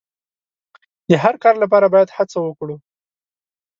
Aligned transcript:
د 1.09 1.11
هر 1.23 1.35
کار 1.43 1.55
لپاره 1.63 1.87
باید 1.93 2.09
هڅه 2.17 2.37
وکړو. 2.41 2.75